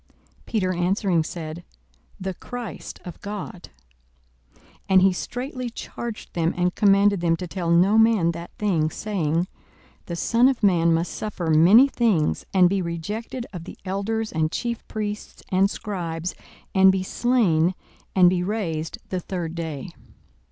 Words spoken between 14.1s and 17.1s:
and chief priests and scribes, and be